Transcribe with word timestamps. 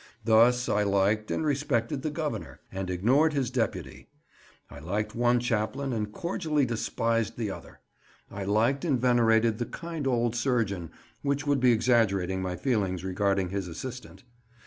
Thus 0.25 0.67
I 0.67 0.81
liked 0.81 1.29
and 1.29 1.45
respected 1.45 2.01
the 2.01 2.09
Governor, 2.09 2.59
and 2.71 2.89
ignored 2.89 3.33
his 3.33 3.51
deputy; 3.51 4.09
I 4.67 4.79
liked 4.79 5.13
one 5.13 5.39
chaplain, 5.39 5.93
and 5.93 6.11
cordially 6.11 6.65
despised 6.65 7.37
the 7.37 7.51
other; 7.51 7.81
I 8.31 8.43
liked 8.45 8.83
and 8.83 8.99
venerated 8.99 9.59
the 9.59 9.67
kind 9.67 10.07
old 10.07 10.35
surgeon, 10.35 10.89
which 11.21 11.45
would 11.45 11.59
be 11.59 11.71
exaggerating 11.71 12.41
my 12.41 12.55
feelings 12.55 13.03
regarding 13.03 13.49
his 13.49 13.67
assistant. 13.67 14.23